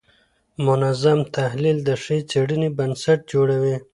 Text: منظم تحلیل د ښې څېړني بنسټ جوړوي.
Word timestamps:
منظم 0.65 1.19
تحلیل 1.37 1.77
د 1.87 1.89
ښې 2.03 2.17
څېړني 2.29 2.69
بنسټ 2.77 3.19
جوړوي. 3.33 3.75